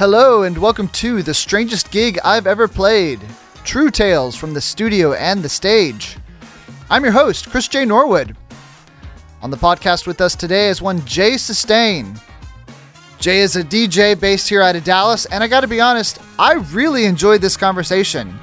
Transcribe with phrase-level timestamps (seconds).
[0.00, 3.20] Hello, and welcome to the strangest gig I've ever played
[3.64, 6.16] True Tales from the studio and the stage.
[6.88, 7.84] I'm your host, Chris J.
[7.84, 8.34] Norwood.
[9.42, 12.18] On the podcast with us today is one Jay Sustain.
[13.18, 16.54] Jay is a DJ based here out of Dallas, and I gotta be honest, I
[16.72, 18.34] really enjoyed this conversation.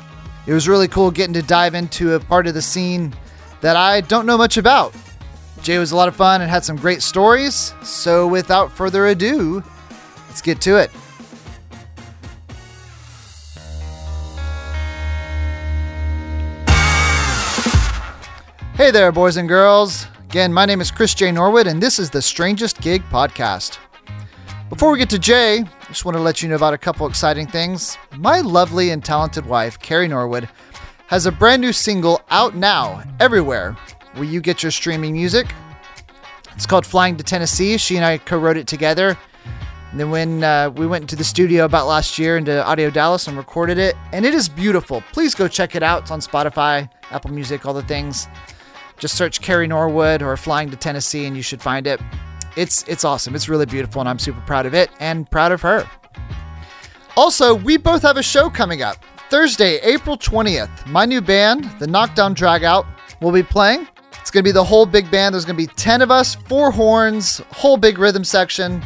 [0.45, 3.15] It was really cool getting to dive into a part of the scene
[3.61, 4.93] that I don't know much about.
[5.63, 9.63] Jay was a lot of fun and had some great stories, so without further ado,
[10.27, 10.91] let's get to it.
[18.77, 20.05] Hey there, boys and girls.
[20.25, 21.31] Again, my name is Chris J.
[21.31, 23.79] Norwood, and this is the Strangest Gig Podcast.
[24.69, 27.07] Before we get to Jay, I just want to let you know about a couple
[27.07, 27.97] exciting things.
[28.17, 30.47] My lovely and talented wife, Carrie Norwood,
[31.07, 33.75] has a brand new single out now, everywhere,
[34.13, 35.47] where you get your streaming music.
[36.53, 37.79] It's called Flying to Tennessee.
[37.79, 39.17] She and I co wrote it together.
[39.89, 43.27] And then when uh, we went into the studio about last year into Audio Dallas
[43.27, 45.01] and recorded it, and it is beautiful.
[45.13, 46.03] Please go check it out.
[46.03, 48.27] It's on Spotify, Apple Music, all the things.
[48.97, 52.01] Just search Carrie Norwood or Flying to Tennessee and you should find it.
[52.55, 53.35] It's it's awesome.
[53.35, 55.87] It's really beautiful and I'm super proud of it and proud of her.
[57.15, 58.97] Also, we both have a show coming up.
[59.29, 60.85] Thursday, April 20th.
[60.87, 62.85] My new band, the Knockdown Dragout,
[63.21, 63.87] will be playing.
[64.21, 65.33] It's going to be the whole big band.
[65.33, 68.83] There's going to be 10 of us, four horns, whole big rhythm section.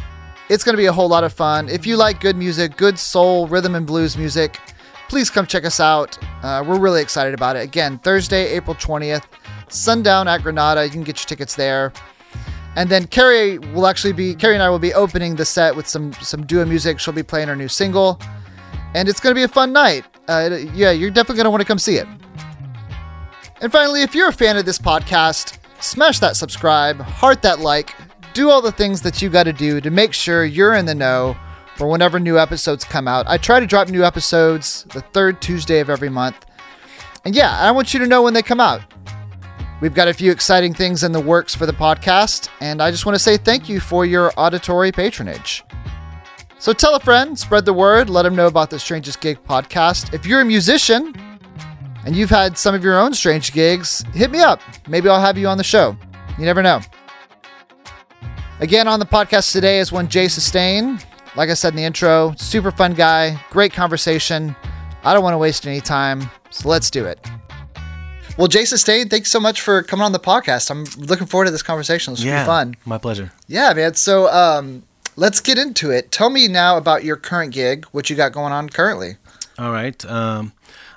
[0.48, 1.68] It's going to be a whole lot of fun.
[1.68, 4.58] If you like good music, good soul, rhythm and blues music,
[5.08, 6.18] please come check us out.
[6.42, 7.62] Uh, we're really excited about it.
[7.62, 9.24] Again, Thursday, April 20th
[9.72, 10.84] sundown at Granada.
[10.84, 11.92] You can get your tickets there.
[12.76, 15.86] And then Carrie will actually be Carrie and I will be opening the set with
[15.86, 16.98] some some duo music.
[16.98, 18.18] She'll be playing her new single,
[18.94, 20.04] and it's going to be a fun night.
[20.28, 22.06] Uh, yeah, you're definitely going to want to come see it.
[23.60, 27.94] And finally, if you're a fan of this podcast, smash that subscribe, heart that like,
[28.32, 30.94] do all the things that you got to do to make sure you're in the
[30.94, 31.36] know
[31.76, 33.26] for whenever new episodes come out.
[33.28, 36.46] I try to drop new episodes the third Tuesday of every month.
[37.24, 38.82] And yeah, I want you to know when they come out.
[39.82, 43.04] We've got a few exciting things in the works for the podcast, and I just
[43.04, 45.64] want to say thank you for your auditory patronage.
[46.60, 50.14] So tell a friend, spread the word, let them know about the Strangest Gig podcast.
[50.14, 51.12] If you're a musician
[52.06, 54.60] and you've had some of your own strange gigs, hit me up.
[54.86, 55.96] Maybe I'll have you on the show.
[56.38, 56.80] You never know.
[58.60, 61.00] Again, on the podcast today is one Jay Sustain.
[61.34, 64.54] Like I said in the intro, super fun guy, great conversation.
[65.02, 67.18] I don't want to waste any time, so let's do it.
[68.38, 70.70] Well, Jason Sustain, thanks so much for coming on the podcast.
[70.70, 72.14] I'm looking forward to this conversation.
[72.14, 72.74] It's yeah, be fun.
[72.86, 73.30] My pleasure.
[73.46, 73.94] Yeah, man.
[73.94, 74.84] So um,
[75.16, 76.10] let's get into it.
[76.10, 79.16] Tell me now about your current gig, what you got going on currently.
[79.58, 80.02] All right.
[80.06, 80.52] Um,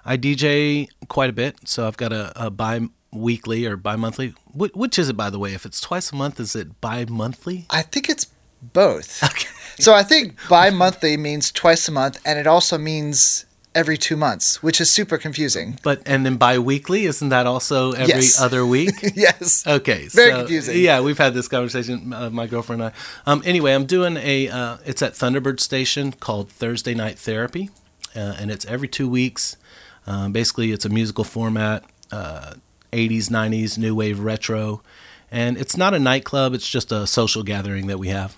[0.06, 4.34] I DJ quite a bit, so I've got a, a bi-weekly or bi-monthly.
[4.54, 5.54] Which is it, by the way?
[5.54, 7.66] If it's twice a month, is it bi-monthly?
[7.70, 8.28] I think it's
[8.62, 9.22] both.
[9.32, 9.50] Okay.
[9.78, 13.45] So I think bi-monthly means twice a month, and it also means
[13.76, 15.78] every two months, which is super confusing.
[15.84, 18.42] But and then bi-weekly, isn't that also every yes.
[18.42, 18.96] other week?
[19.16, 19.68] yes.
[19.68, 20.08] Okay.
[20.08, 20.80] Very so, confusing.
[20.80, 23.32] Yeah, we've had this conversation, uh, my girlfriend and I.
[23.32, 24.50] Um, anyway, I'm doing a.
[24.50, 27.70] Uh, it's at Thunderbird Station called Thursday Night Therapy,
[28.16, 29.58] uh, and it's every two weeks.
[30.08, 32.56] Um, basically, it's a musical format, 80s, uh,
[32.94, 34.82] 90s, new wave, retro,
[35.32, 36.54] and it's not a nightclub.
[36.54, 38.38] It's just a social gathering that we have.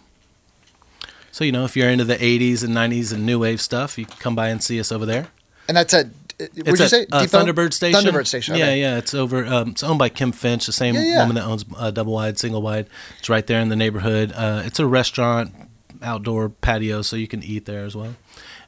[1.37, 4.07] So, you know, if you're into the 80s and 90s and new wave stuff, you
[4.07, 5.27] can come by and see us over there.
[5.67, 6.07] And that's at
[6.39, 7.05] Where'd you say?
[7.11, 8.01] Uh, Thunderbird Station.
[8.01, 8.55] Thunderbird Station.
[8.55, 8.79] Okay.
[8.79, 8.97] Yeah, yeah.
[8.97, 9.45] It's over.
[9.45, 11.19] Um, it's owned by Kim Finch, the same yeah, yeah.
[11.19, 12.87] woman that owns uh, Double Wide, Single Wide.
[13.19, 14.31] It's right there in the neighborhood.
[14.35, 15.53] Uh, it's a restaurant,
[16.01, 18.15] outdoor patio, so you can eat there as well.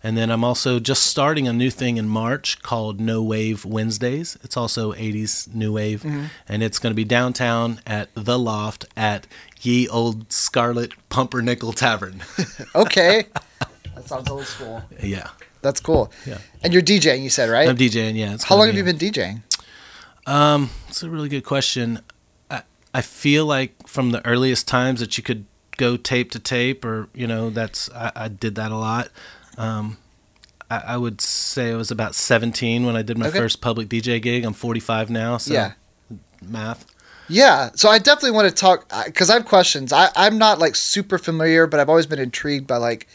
[0.02, 4.38] And then I'm also just starting a new thing in March called No Wave Wednesdays.
[4.44, 6.26] It's also 80s new wave, mm-hmm.
[6.48, 9.28] and it's going to be downtown at the Loft at
[9.62, 12.24] Ye Old Scarlet Pumpernickel Tavern.
[12.76, 13.26] okay,
[13.94, 14.82] that sounds old school.
[15.04, 15.30] Yeah,
[15.62, 16.12] that's cool.
[16.26, 17.68] Yeah, and you're DJing, you said, right?
[17.68, 18.16] I'm DJing.
[18.16, 18.38] Yeah.
[18.46, 19.44] How long have you been DJing?
[20.26, 22.00] Um, it's a really good question.
[22.50, 22.64] I
[22.94, 25.46] I feel like from the earliest times that you could
[25.76, 29.10] go tape to tape, or you know, that's I, I did that a lot.
[29.60, 29.98] Um,
[30.72, 33.38] I, I, would say I was about 17 when I did my okay.
[33.38, 34.46] first public DJ gig.
[34.46, 35.74] I'm 45 now, so yeah.
[36.42, 36.86] math.
[37.28, 39.94] Yeah, so I definitely want to talk because I have questions.
[39.94, 43.08] I, I'm not like super familiar, but I've always been intrigued by like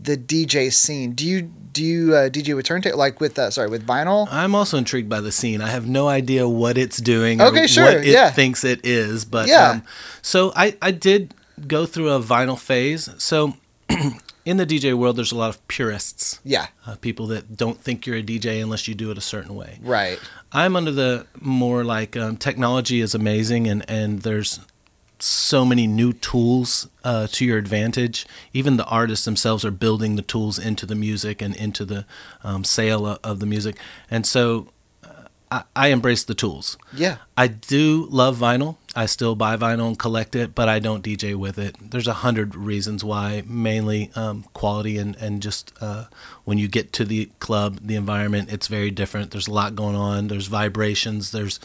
[0.00, 1.12] the DJ scene.
[1.12, 4.26] Do you do you uh, DJ with turntable like with uh, sorry with vinyl?
[4.30, 5.60] I'm also intrigued by the scene.
[5.60, 7.42] I have no idea what it's doing.
[7.42, 7.84] Okay, sure.
[7.84, 8.30] What it yeah.
[8.30, 9.70] thinks it is, but yeah.
[9.70, 9.82] Um,
[10.22, 11.34] so I I did
[11.66, 13.10] go through a vinyl phase.
[13.18, 13.54] So
[14.44, 16.40] in the DJ world, there's a lot of purists.
[16.44, 16.68] Yeah.
[16.86, 19.78] Uh, people that don't think you're a DJ unless you do it a certain way.
[19.82, 20.18] Right.
[20.52, 24.60] I'm under the more like um, technology is amazing and, and there's
[25.20, 28.26] so many new tools uh, to your advantage.
[28.52, 32.06] Even the artists themselves are building the tools into the music and into the
[32.44, 33.76] um, sale of, of the music.
[34.10, 34.68] And so
[35.04, 36.78] uh, I, I embrace the tools.
[36.94, 37.18] Yeah.
[37.36, 38.76] I do love vinyl.
[38.98, 41.76] I still buy vinyl and collect it, but I don't DJ with it.
[41.80, 46.06] There's a hundred reasons why, mainly um, quality and, and just uh,
[46.42, 49.30] when you get to the club, the environment, it's very different.
[49.30, 50.26] There's a lot going on.
[50.26, 51.30] There's vibrations.
[51.30, 51.60] There's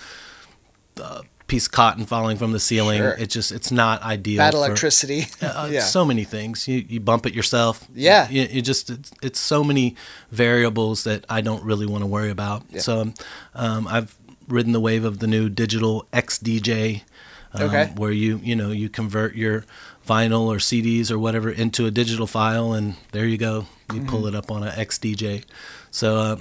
[0.97, 3.00] a piece of cotton falling from the ceiling.
[3.00, 3.15] Sure.
[3.18, 4.38] It's just, it's not ideal.
[4.38, 5.25] Bad for- electricity.
[5.41, 5.79] uh, yeah.
[5.79, 6.68] so many things.
[6.68, 7.88] You you bump it yourself.
[7.95, 8.29] Yeah.
[8.29, 9.95] You, you just it's, it's so many
[10.29, 12.62] variables that I don't really want to worry about.
[12.69, 12.81] Yeah.
[12.81, 13.12] So
[13.56, 14.15] um, I've
[14.47, 17.01] ridden the wave of the new digital XDJ,
[17.53, 17.91] um, Okay.
[17.95, 19.65] where you you know you convert your
[20.07, 23.65] vinyl or CDs or whatever into a digital file, and there you go.
[23.94, 24.07] You Mm-hmm.
[24.09, 25.44] pull it up on a XDJ.
[25.91, 26.17] So.
[26.17, 26.35] Uh,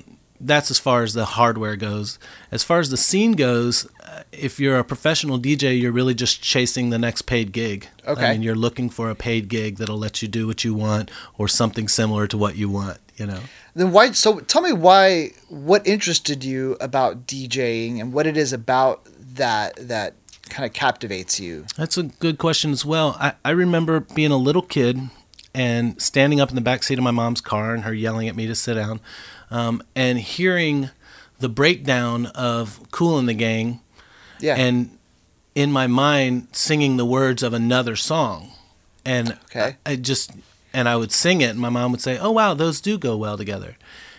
[0.45, 2.19] that's as far as the hardware goes.
[2.51, 6.43] As far as the scene goes, uh, if you're a professional DJ, you're really just
[6.43, 7.87] chasing the next paid gig.
[8.09, 8.27] Okay.
[8.27, 11.13] I mean, you're looking for a paid gig that'll let you do what you want
[11.39, 13.39] or something similar to what you want, you know.
[13.77, 14.11] Then why?
[14.11, 15.31] So tell me why.
[15.49, 19.07] What interested you about DJing and what it is about
[19.37, 20.15] that that
[20.49, 21.67] kind of captivates you?
[21.77, 23.17] That's a good question as well.
[23.21, 25.01] I, I remember being a little kid
[25.55, 28.37] and standing up in the back seat of my mom's car and her yelling at
[28.37, 29.01] me to sit down
[29.51, 30.91] um, and hearing
[31.39, 33.81] the breakdown of Kool & the Gang
[34.41, 34.57] Yeah.
[34.57, 34.97] and
[35.55, 38.53] in my mind singing the words of another song
[39.05, 39.77] and Okay.
[39.85, 40.31] I, I just
[40.73, 43.17] and i would sing it and my mom would say oh wow those do go
[43.19, 43.77] well together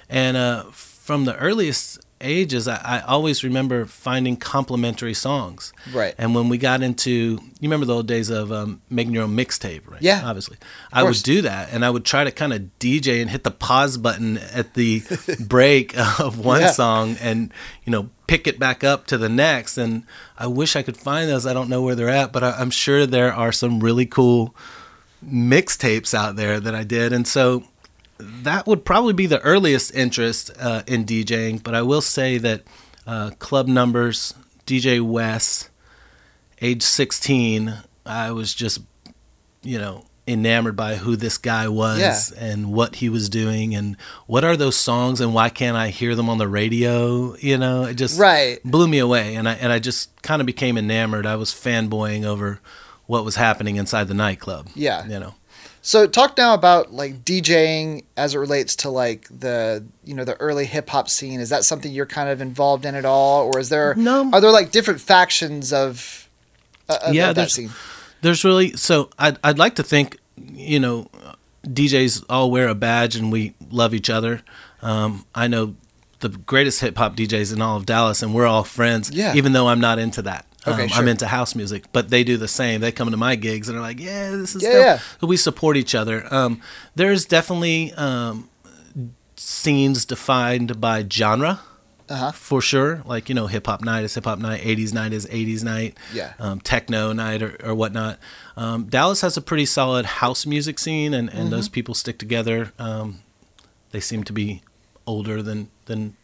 [0.10, 6.16] and uh, from the earliest ages I, I always remember finding complementary songs Right.
[6.18, 9.36] and when we got into you remember the old days of um, making your own
[9.36, 10.22] mixtape right Yeah.
[10.24, 10.58] obviously
[10.92, 13.52] i would do that and i would try to kind of dj and hit the
[13.52, 15.04] pause button at the
[15.40, 16.72] break of one Yeah.
[16.72, 17.54] song and
[17.86, 20.04] you know pick it back up to the next and
[20.40, 22.72] i wish i could find those i don't know where they're at but I, i'm
[22.72, 24.56] sure there are some really cool
[25.26, 27.64] mixtapes out there that i did and so
[28.18, 32.62] that would probably be the earliest interest uh, in djing but i will say that
[33.08, 34.34] uh, club numbers
[34.66, 35.70] dj Wes,
[36.62, 37.74] age 16
[38.06, 38.80] i was just
[39.62, 42.46] you know enamored by who this guy was Yeah.
[42.52, 46.16] and what he was doing and what are those songs and why can't i hear
[46.16, 48.60] them on the radio you know it just Right.
[48.64, 52.24] blew me away and i and i just kind of became enamored i was fanboying
[52.24, 52.62] over
[53.06, 55.06] what was happening inside the nightclub Yeah.
[55.08, 55.36] you know
[55.86, 60.40] So talk now about like DJing as it relates to like the you know the
[60.40, 61.42] early hip hop scene.
[61.42, 64.30] Is that something you're kind of involved in at all, or is there No.
[64.32, 66.30] are there like different factions of,
[66.88, 67.70] uh, of Yeah, of that there's- scene?
[68.22, 71.10] there's really so I'd, I'd like to think you know
[71.68, 74.42] djs all wear a badge and we love each other
[74.82, 75.76] um, i know
[76.22, 79.36] the greatest hip-hop djs in all of dallas and we're all friends Yeah.
[79.36, 81.02] even though i'm not into that Okay, um, sure.
[81.02, 83.78] i'm into house music but they do the same they come to my gigs and
[83.78, 85.00] are like yeah this is Yeah, yeah.
[85.22, 86.62] We support each other um,
[86.96, 88.50] there's definitely um,
[89.36, 91.60] scenes defined by genre
[92.10, 92.32] Uh-huh.
[92.32, 93.02] for sure.
[93.06, 95.98] Like you know, hip hop night is hip hop night, '80s night is '80s night,
[96.14, 96.34] Yeah.
[96.40, 98.20] um, techno night or, or whatnot.
[98.58, 102.72] Um, Dallas has a pretty solid house music scene, and, and those people stick together.
[102.78, 103.22] Um,
[103.92, 104.62] they seem to be
[105.08, 106.16] older than than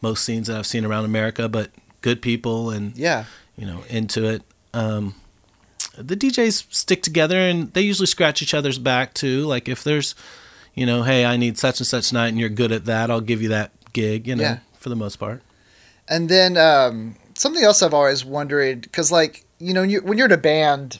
[0.00, 1.70] most scenes that I've seen around America, but
[2.00, 3.24] good people and Yeah.
[3.56, 4.42] You know into it.
[4.72, 5.14] Um,
[5.96, 9.44] the DJs stick together, and they usually scratch each other's back too.
[9.46, 10.14] Like if there's,
[10.74, 13.20] you know, hey, I need such and such night, and you're good at that, I'll
[13.20, 14.26] give you that gig.
[14.26, 14.58] You know, Yeah.
[14.78, 15.42] for the most part.
[16.08, 20.18] And then um, something else I've always wondered because, like, you know, when you're, when
[20.18, 20.98] you're in a band,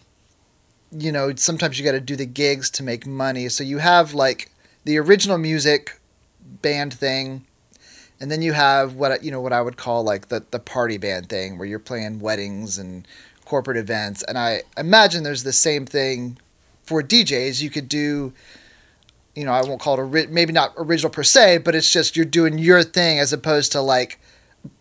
[0.93, 3.49] you know, sometimes you got to do the gigs to make money.
[3.49, 4.51] So you have like
[4.85, 5.99] the original music
[6.41, 7.45] band thing,
[8.25, 10.59] and then you have what I- you know what I would call like the the
[10.59, 13.07] party band thing, where you're playing weddings and
[13.45, 14.23] corporate events.
[14.27, 16.39] And I imagine there's the same thing
[16.85, 17.61] for DJs.
[17.61, 18.33] You could do.
[19.35, 22.17] You know, I won't call it ori- maybe not original per se, but it's just
[22.17, 24.19] you're doing your thing as opposed to like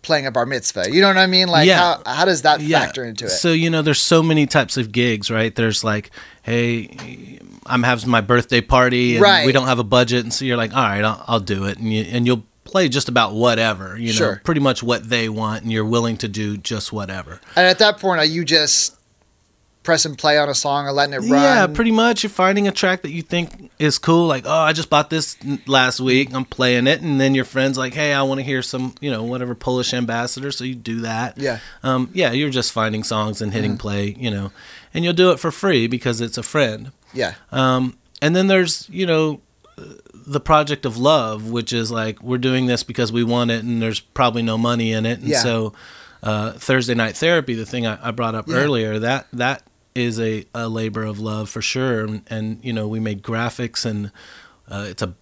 [0.04, 0.86] playing a bar mitzvah.
[0.90, 1.50] You know what I mean?
[1.50, 1.80] Like Yeah.
[1.80, 3.30] how how does that factor into it?
[3.32, 5.54] So you know, there's so many types of gigs, right?
[5.54, 6.12] There's like,
[6.44, 9.46] hey, I'm having my birthday party, and Right.
[9.46, 11.78] we don't have a budget, and so you're like, all right, I'll, I'll do it,
[11.80, 14.42] and you and you'll play just about whatever, you know, Sure.
[14.44, 17.40] pretty much what they want, and you're willing to do just whatever.
[17.56, 18.96] and at that point, are you just
[19.84, 21.42] pressing play on a song or letting it run?
[21.42, 22.24] Yeah, pretty much.
[22.24, 24.28] You're finding a track that you think is cool.
[24.28, 25.36] Like, oh, I just bought this
[25.68, 26.34] last week.
[26.34, 29.12] I'm playing it, and then your friend's like, hey, I want to hear some, you
[29.12, 30.52] know, whatever Polish ambassador.
[30.52, 31.38] So you do that.
[31.38, 31.60] Yeah.
[31.84, 34.52] Um, yeah, you're just finding songs and hitting play, you know,
[34.94, 36.92] and you'll do it for free because it's a friend.
[37.14, 37.34] Yeah.
[37.52, 39.42] Um, and then there's, you know,
[40.26, 43.82] the project of love, which is like we're doing this because we want it, and
[43.82, 45.40] there's probably no money in it, and Yeah.
[45.44, 45.74] so
[46.22, 48.56] uh, Thursday night therapy, the thing I, I brought up Yeah.
[48.56, 49.64] earlier, that that
[49.96, 52.06] is a, a labor of love for sure.
[52.06, 54.12] And, and you know, we made graphics and
[54.70, 55.14] uh, it's a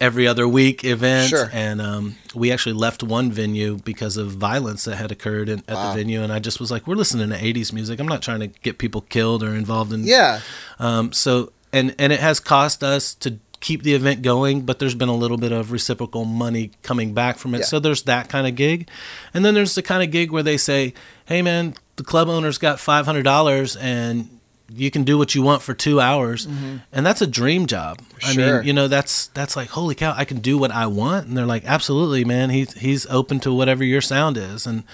[0.00, 1.28] every other week event.
[1.30, 1.48] Sure.
[1.52, 5.74] And um, we actually left one venue because of violence that had occurred in, at
[5.74, 5.90] Wow.
[5.92, 6.22] the venue.
[6.22, 8.00] And I just was like, we're listening to 80s music.
[8.00, 10.04] I'm not trying to get people killed or involved in.
[10.04, 10.40] Yeah.
[10.80, 14.94] Um, so, and, and it has cost us to keep the event going, but there's
[14.94, 17.60] been a little bit of reciprocal money coming back from it.
[17.60, 17.64] Yeah.
[17.64, 18.90] So there's that kind of gig.
[19.32, 20.92] And then there's the kind of gig where they say,
[21.24, 24.28] hey, man, the club owner's got $500 and
[24.74, 28.00] you can do what you want for two hours, and that's a dream job.
[28.24, 28.56] I Mm-hmm.
[28.58, 31.36] Mean, you know, that's that's like holy cow, I can do what I want, and
[31.36, 32.48] they're like, absolutely, man.
[32.48, 34.84] He's he's open to whatever your sound is, and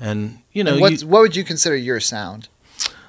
[0.00, 2.48] and you know, What's, you, what would you consider your sound?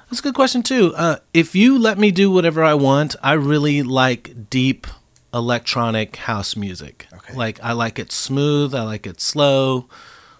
[0.08, 0.94] that's a good question too.
[0.94, 4.86] Uh, if you let me do whatever I want, I really like deep
[5.34, 7.06] electronic house music.
[7.12, 7.34] Okay.
[7.34, 8.74] Like I like it smooth.
[8.74, 9.86] I like it slow.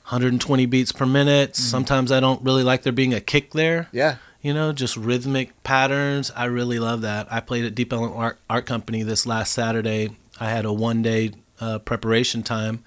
[0.06, 1.52] 120 beats per minute.
[1.52, 1.62] Mm-hmm.
[1.62, 3.88] Sometimes I don't really like there being a kick there.
[3.92, 4.16] Yeah.
[4.42, 6.30] You know, just rhythmic patterns.
[6.34, 7.32] I really love that.
[7.32, 10.16] I played at Deep Ellum Art, Art Company this last Saturday.
[10.40, 11.30] I had a one day
[11.60, 12.82] uh, preparation time.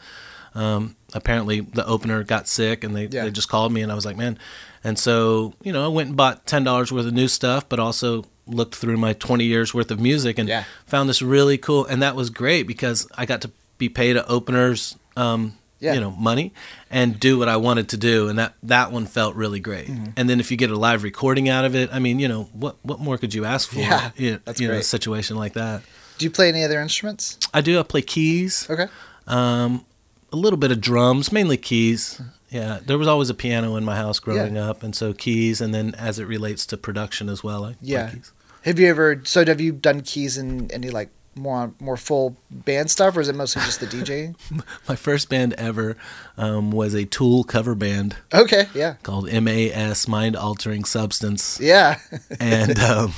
[0.53, 3.23] Um, apparently, the opener got sick and they, Yeah.
[3.23, 4.37] they just called me, and I was like, man.
[4.83, 8.25] And so, you know, I went and bought $10 worth of new stuff, but also
[8.47, 10.63] looked through my 20 years worth of music and Yeah.
[10.85, 11.85] found this really cool.
[11.85, 14.95] And that was great because I got to be paid a opener's.
[15.17, 15.93] Um, Yeah.
[15.93, 16.51] you know money
[16.89, 20.11] and do what I wanted to do and that that one felt really great Mm-hmm.
[20.17, 22.43] and then if you get a live recording out of it I mean you know
[22.53, 24.85] what what more could you ask for Yeah, you, that's you know a great.
[24.85, 25.81] situation like that
[26.17, 27.37] Do you play any other instruments?
[27.53, 28.87] I do I play keys Okay.
[29.27, 29.85] um
[30.31, 33.95] a little bit of drums mainly keys yeah there was always a piano in my
[33.95, 37.65] house growing up and so keys and then as it relates to production as well
[37.65, 38.09] I Yeah.
[38.11, 38.31] keys.
[38.63, 39.21] Have you ever?
[39.25, 43.27] So have you done keys in any like more more full band stuff, or is
[43.27, 44.33] it mostly just the DJ?
[44.89, 45.97] my first band ever
[46.37, 48.67] um, was a Tool cover band Okay.
[48.73, 48.93] Yeah.
[49.03, 51.99] called MAS Mind Altering Substance Yeah.
[52.39, 53.13] and um,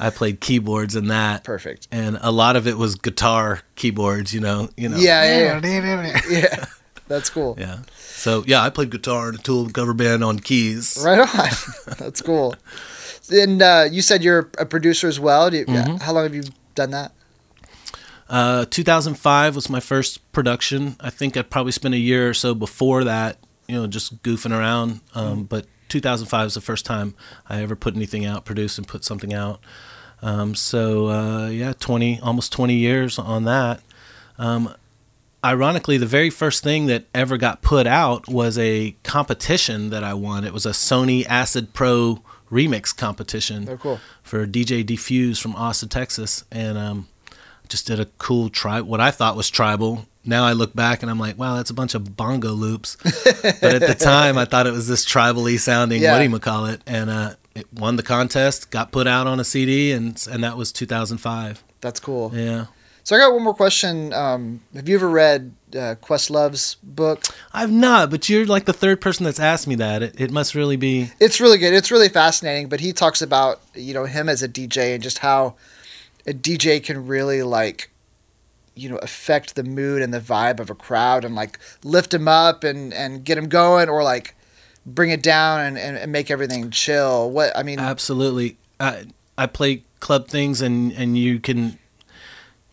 [0.00, 1.86] I played keyboards in that Perfect.
[1.92, 4.96] and a lot of it was guitar keyboards, you know, you know.
[4.96, 6.64] Yeah, yeah, Yeah.
[7.14, 7.56] That's cool.
[7.58, 7.78] Yeah.
[7.96, 10.98] So yeah, I played guitar in a Tool cover band on keys.
[11.04, 11.48] Right on.
[11.98, 12.54] That's cool.
[13.32, 15.50] And uh, you said you're a producer as well.
[15.50, 15.96] Do you, Mm-hmm.
[15.96, 16.42] How long have you
[16.74, 17.12] done that?
[18.28, 20.96] Uh, 2005 was my first production.
[21.00, 24.50] I think I probably spent a year or so before that, you know, just goofing
[24.56, 25.00] around.
[25.14, 27.14] Um, But 2005 was the first time
[27.48, 29.60] I ever put anything out, produced and put something out.
[30.22, 33.80] Um, so uh, yeah, 20, almost 20 years on that.
[34.38, 34.74] Um,
[35.44, 40.14] ironically, the very first thing that ever got put out was a competition that I
[40.14, 40.44] won.
[40.44, 44.00] It was a Sony Acid Pro remix competition Oh, cool.
[44.22, 47.08] for DJ Defuse from Austin, Texas, and um,
[47.68, 48.86] just did a cool tribe.
[48.86, 50.06] What I thought was tribal.
[50.24, 52.96] Now I look back and I'm like, wow, that's a bunch of bongo loops.
[53.02, 56.12] but at the time, I thought it was this tribally sounding Yeah.
[56.18, 59.38] what do you call it, and uh, it won the contest, got put out on
[59.38, 61.62] a CD, and and that was 2005.
[61.82, 62.30] That's cool.
[62.34, 62.66] Yeah.
[63.04, 64.14] So I got one more question.
[64.14, 67.22] Um, have you ever read uh, Questlove's book?
[67.52, 70.02] I've not, but you're like the third person that's asked me that.
[70.02, 71.10] It, it must really be.
[71.20, 71.74] It's really good.
[71.74, 72.70] It's really fascinating.
[72.70, 75.54] But he talks about you know him as a DJ and just how
[76.26, 77.90] a DJ can really like
[78.74, 82.26] you know affect the mood and the vibe of a crowd and like lift them
[82.26, 84.34] up and and get them going or like
[84.86, 87.30] bring it down and, and, and make everything chill.
[87.30, 88.56] What I mean, Absolutely.
[88.80, 89.04] I
[89.36, 91.78] I play club things and and you can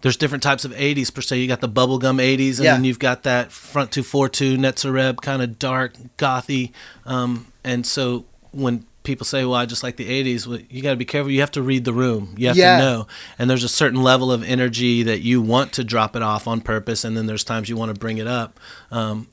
[0.01, 1.37] there's different types of 80s per se.
[1.37, 2.73] You got the bubblegum 80s and Yeah.
[2.73, 6.71] then you've got that front 242 Nitzer Ebb kind of dark gothy
[7.05, 10.91] um and so when people say well I just like the 80s well, you got
[10.91, 12.77] to be careful you have to read the room you have Yeah.
[12.77, 13.07] to know
[13.39, 16.61] and there's a certain level of energy that you want to drop it off on
[16.61, 18.59] purpose and then there's times you want to bring it up
[18.91, 19.27] um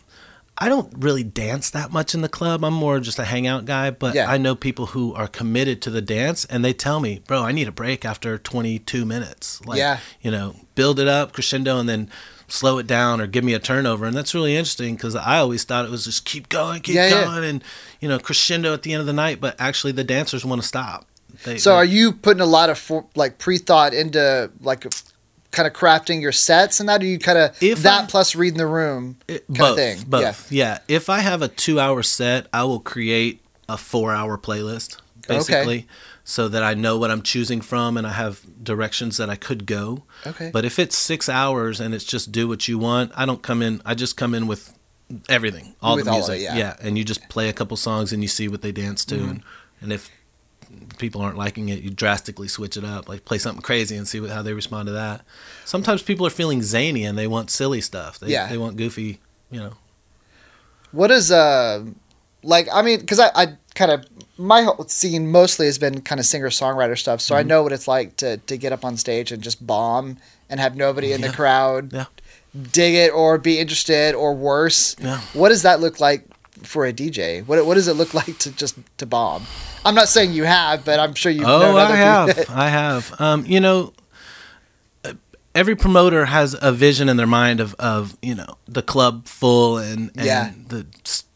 [0.61, 2.65] I don't really dance that much in the club.
[2.65, 4.29] I'm more just a hangout guy, but Yeah.
[4.31, 7.53] I know people who are committed to the dance and they tell me, "Bro, I
[7.53, 9.99] need a break after 22 minutes." Like, Yeah.
[10.21, 12.11] you know, build it up crescendo and then
[12.49, 14.05] slow it down or give me a turnover.
[14.07, 17.09] And that's really interesting cuz I always thought it was just keep going, keep Yeah,
[17.09, 17.25] yeah.
[17.25, 17.63] going and
[18.01, 20.67] you know, crescendo at the end of the night, but actually the dancers want to
[20.67, 21.07] stop.
[21.45, 24.87] They, so are you putting a lot of for, like pre thought into like
[25.59, 27.03] kind of crafting your sets and that?
[27.03, 29.77] Or you kind of If that I- plus reading the room It- kind both, of
[29.77, 30.05] thing?
[30.09, 30.53] Both.
[30.53, 30.79] Yeah.
[30.89, 35.37] If I have a two hour set, I will create a four hour playlist, Okay.
[35.37, 35.87] basically,
[36.25, 39.67] so that I know what I'm choosing from and I have directions that I could
[39.67, 40.05] go.
[40.27, 40.51] Okay.
[40.53, 43.61] But if it's six hours and it's just do what you want, I don't come
[43.63, 44.73] in, I just come in with
[45.29, 46.41] everything, all With the all music.
[46.41, 46.77] it, yeah.
[46.81, 49.15] And you just play a couple songs and you see what they dance to.
[49.17, 49.31] Mm-hmm.
[49.31, 49.43] And,
[49.81, 50.11] and if
[50.99, 53.09] people aren't liking it, you drastically switch it up.
[53.09, 55.23] Like play something crazy and see what, how they respond to that.
[55.65, 58.19] Sometimes people are feeling zany and they want silly stuff.
[58.19, 58.47] They, Yeah.
[58.49, 59.73] they want goofy, you know.
[60.93, 61.85] What is uh
[62.43, 62.69] like?
[62.73, 64.07] I mean, because I, I kind of
[64.39, 67.73] my whole scene mostly has been kind of singer songwriter stuff, so I know what
[67.73, 70.17] it's like to to get up on stage and just bomb
[70.49, 72.07] and have nobody in the crowd Yeah.
[72.73, 74.97] dig it or be interested or worse.
[74.99, 75.21] Yeah.
[75.35, 76.25] What does that look like
[76.67, 77.45] for a DJ?
[77.47, 79.45] What what does it look like to just to bomb?
[79.85, 82.51] I'm not saying you have, but I'm sure you've Oh, I have.
[82.55, 83.21] I have.
[83.21, 83.93] Um, you know,
[85.05, 85.15] uh,
[85.55, 89.79] every promoter has a vision in their mind of, of you know the club full
[89.79, 90.53] and, and Yeah.
[90.69, 90.87] the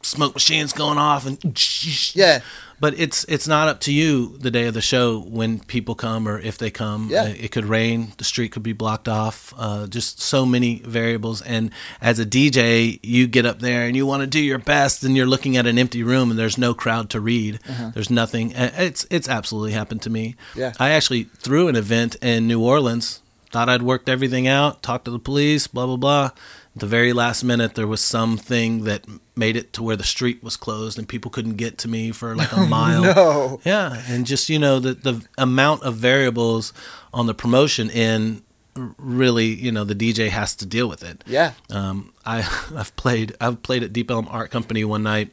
[0.02, 1.38] smoke machines going off and
[2.14, 2.40] Yeah.
[2.82, 6.26] But it's it's not up to you the day of the show when people come
[6.26, 7.06] or if they come.
[7.12, 7.28] Yeah.
[7.28, 9.54] It could rain, the street could be blocked off.
[9.56, 11.42] Uh, just so many variables.
[11.42, 11.70] And
[12.00, 15.16] as a DJ, you get up there and you want to do your best, and
[15.16, 17.60] you're looking at an empty room and there's no crowd to read.
[17.94, 18.50] There's nothing.
[18.56, 20.34] It's it's absolutely happened to me.
[20.56, 20.72] Yeah.
[20.80, 23.20] I actually threw an event in New Orleans.
[23.52, 26.30] Thought I'd worked everything out, talked to the police, blah blah blah.
[26.74, 29.04] The very last minute, there was something that
[29.36, 32.34] made it to where the street was closed and people couldn't get to me for
[32.34, 33.02] like a mile.
[33.02, 33.60] No.
[33.64, 36.72] Yeah, and just you know the the amount of variables
[37.12, 38.42] on the promotion in
[38.74, 41.22] really you know the DJ has to deal with it.
[41.26, 41.52] Yeah.
[41.70, 42.38] Um, I
[42.76, 45.30] I've played I've played at Deep Ellum Art Company one night,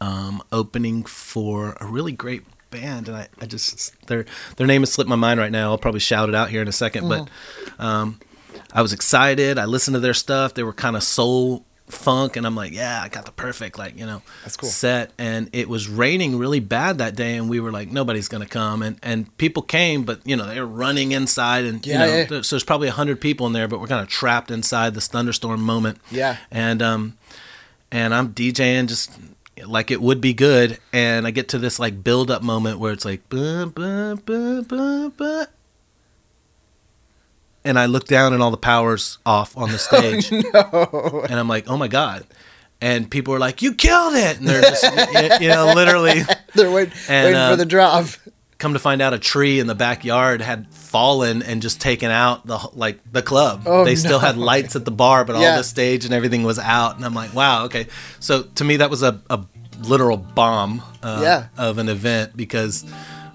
[0.00, 4.24] um, opening for a really great band, and I, I just their
[4.56, 5.70] their name has slipped my mind right now.
[5.70, 8.20] I'll probably shout it out here in a 2nd but um,
[8.72, 9.58] I was excited.
[9.58, 10.54] I listened to their stuff.
[10.54, 13.98] They were kind of soul funk, and I'm like, yeah, I got the perfect like
[13.98, 14.68] you know That's cool.
[14.68, 15.10] set.
[15.18, 18.82] And it was raining really bad that day, and we were like, nobody's gonna come,
[18.82, 22.06] and and people came, but you know they were running inside, and you Yeah, know
[22.16, 22.24] yeah.
[22.26, 24.94] there- so there's probably a hundred people in there, but we're kind of trapped inside
[24.94, 25.98] this thunderstorm moment.
[26.12, 26.36] Yeah.
[26.52, 27.18] And um,
[27.90, 29.10] and I'm DJing just
[29.66, 32.92] like it would be good, and I get to this like build up moment where
[32.92, 35.46] it's like, "Buh, buh, buh, buh, buh,"
[37.64, 41.24] and I look down and all the power's off on the stage, No.
[41.28, 42.24] and I'm like, oh my god.
[42.82, 44.82] And people are like, "You killed it!" And they're just,
[45.42, 46.22] you- know, literally
[46.54, 48.06] They're wait, And, waiting uh, for the drop.
[48.56, 52.46] come to find out a tree in the backyard had fallen and just taken out
[52.46, 53.64] the like the club.
[53.66, 55.50] Oh, they still had lights at the bar, but Yeah.
[55.50, 56.96] all the stage and everything was out.
[56.96, 57.86] And I'm like, wow, okay.
[58.18, 59.40] So to me, that was a, a
[59.82, 61.46] literal bomb uh, Yeah.
[61.58, 62.84] of an event because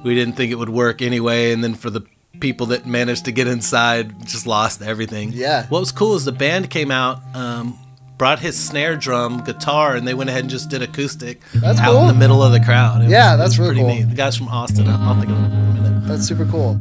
[0.04, 1.52] we didn't think it would work anyway.
[1.52, 2.02] And then for the
[2.40, 5.32] people that managed to get inside, just lost everything.
[5.34, 5.66] Yeah.
[5.68, 7.22] What was cool is the band came out.
[7.34, 7.78] Um,
[8.18, 11.92] Brought his snare drum, guitar, and they went ahead and just did acoustic That's out
[11.92, 12.02] cool.
[12.04, 13.02] in the middle of the crowd.
[13.04, 13.94] It Yeah, was- that's really pretty cool.
[13.94, 14.10] neat.
[14.10, 16.08] The guys from Austin, I'll think of them in a minute.
[16.08, 16.80] That's super cool.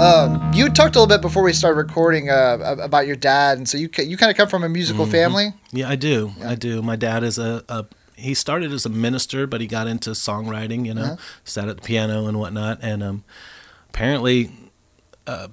[0.00, 3.68] Um, you talked a little bit before we started recording uh, about your dad, and
[3.68, 5.52] so you you kind of come from a musical family.
[5.72, 6.32] Yeah, I do.
[6.44, 6.82] I do.
[6.82, 7.84] My dad is a, a
[8.24, 10.86] he started as a minister, but he got into songwriting.
[10.86, 11.16] You know, Uh-huh.
[11.44, 13.24] sat at the piano and whatnot, and um,
[13.90, 14.50] apparently,
[15.26, 15.48] uh,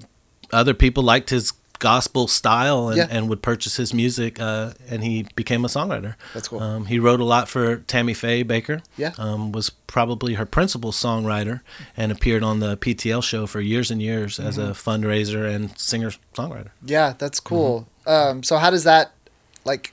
[0.52, 3.08] other people liked his gospel style and, Yeah.
[3.10, 6.14] and would purchase his music, uh, and he became a songwriter.
[6.34, 6.60] That's cool.
[6.62, 8.84] Um, he wrote a lot for Tammy Faye Bakker.
[8.98, 9.14] Yeah.
[9.18, 11.62] um, was probably her principal songwriter,
[11.98, 14.70] and appeared on the PTL show for years and years as Mm-hmm.
[14.72, 16.70] a fundraiser and singer songwriter.
[16.86, 17.88] Yeah, that's cool.
[18.06, 18.10] Mm-hmm.
[18.38, 19.14] Um, so how does that
[19.66, 19.92] like?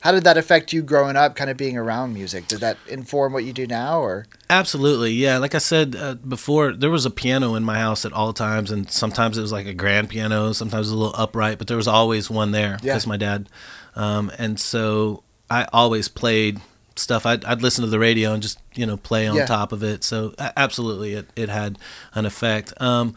[0.00, 2.46] How did that affect you growing up, kind of being around music?
[2.48, 5.36] Did that inform what you do now, or Absolutely, yeah.
[5.38, 8.70] Like I said uh, before, there was a piano in my house at all times,
[8.70, 11.66] and sometimes it was like a grand piano, sometimes it was a little upright, but
[11.66, 12.94] there was always one there Yeah.
[12.94, 13.48] because my dad.
[13.94, 16.60] Um, and so I always played
[16.96, 17.26] stuff.
[17.26, 19.46] I'd, I'd listen to the radio and just you know play on Yeah.
[19.46, 20.02] top of it.
[20.04, 21.78] So absolutely, it it had
[22.14, 22.72] an effect.
[22.80, 23.14] Um,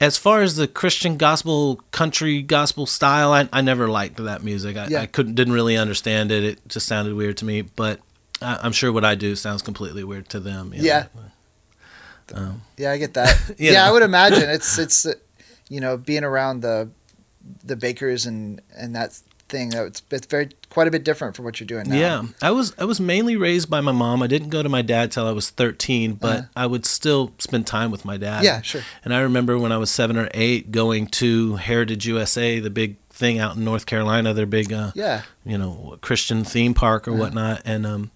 [0.00, 4.76] as far as the Christian gospel, country gospel style, I, I never liked that music.
[4.76, 5.00] I, Yeah.
[5.02, 6.44] I couldn't, didn't really understand it.
[6.44, 7.62] It just sounded weird to me.
[7.62, 8.00] But
[8.42, 10.72] I, I'm sure what I do sounds completely weird to them.
[10.74, 10.84] you know.
[10.84, 11.06] Yeah.
[12.76, 13.54] yeah, I get that.
[13.58, 15.06] Yeah, I would imagine it's it's
[15.68, 16.90] you know being around the
[17.64, 19.70] the bakkers and and that thing.
[19.70, 21.96] that It's it's very quite a bit different from what you're doing now.
[21.96, 24.22] Yeah, I was I was mainly raised by my mom.
[24.22, 26.46] I didn't go to my dad till I was 13, but Uh-huh.
[26.56, 28.44] I would still spend time with my dad.
[28.44, 28.82] Yeah, sure.
[29.04, 32.96] And I remember when I was seven or eight, going to Heritage USA, the big
[33.10, 35.22] thing out in North Carolina, their big uh, Yeah.
[35.44, 38.10] you know Christian theme park or whatnot, and um,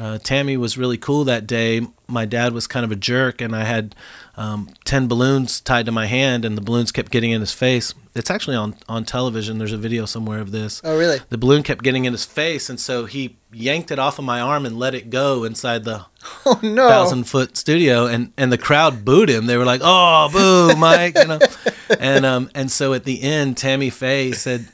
[0.00, 1.86] uh, Tammy was really cool that day.
[2.08, 3.94] My dad was kind of a jerk, and I had
[4.36, 7.92] um, ten balloons tied to my hand, and the balloons kept getting in his face.
[8.14, 9.58] It's actually on on television.
[9.58, 10.80] There's a video somewhere of this.
[10.84, 11.18] Oh, really?
[11.28, 14.40] The balloon kept getting in his face, and so he yanked it off of my
[14.40, 16.06] arm and let it go inside the
[16.46, 16.88] Oh no.
[16.88, 19.46] thousand foot studio, and and the crowd booed him.
[19.46, 21.38] They were like, "Oh, boo, Mike!" You know,
[22.00, 24.66] and um and so at the end, Tammy Faye said,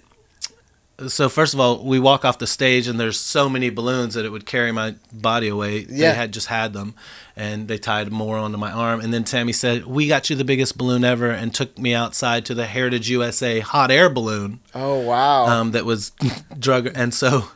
[1.08, 4.24] so first of all, we walk off the stage and there's so many balloons that
[4.24, 5.80] it would carry my body away.
[5.88, 6.10] Yeah.
[6.12, 6.94] They had just had them,
[7.36, 9.00] and they tied more onto my arm.
[9.00, 12.44] And then Tammy said, "We got you the biggest balloon ever," and took me outside
[12.46, 15.46] to the Heritage USA hot air balloon Oh wow.
[15.46, 16.12] um, that was
[16.58, 16.90] drug.
[16.94, 17.48] And so,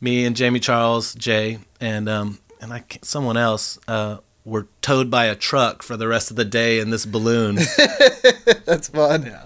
[0.00, 5.26] me and Jamie Charles, Jay, and um, and I someone else uh, were towed by
[5.26, 7.56] a truck for the rest of the day in this balloon.
[8.64, 9.26] That's fun.
[9.26, 9.42] yeah.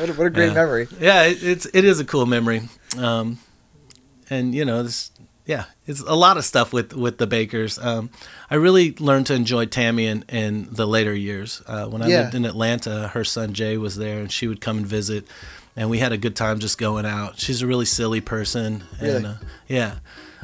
[0.00, 0.54] What a, great Yeah.
[0.54, 0.88] memory.
[1.00, 2.62] Yeah, it, it's it is a cool memory,
[2.98, 3.38] um,
[4.30, 5.10] and you know this.
[5.44, 7.84] Yeah, it's a lot of stuff with with the Bakkers.
[7.84, 8.10] Um,
[8.50, 11.60] I really learned to enjoy Tammy in, in the later years.
[11.66, 12.18] Uh, when I Yeah.
[12.20, 15.26] lived in Atlanta, her son Jay was there, and she would come and visit,
[15.76, 17.40] and we had a good time just going out.
[17.40, 19.34] She's a really silly person, and uh,
[19.66, 19.96] yeah,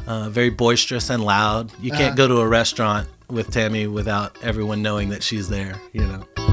[0.07, 1.71] uh, very boisterous and loud.
[1.81, 1.99] You Uh-huh.
[2.03, 5.77] can't go to a restaurant with Tammy without everyone knowing that she's there.
[5.93, 6.48] You know.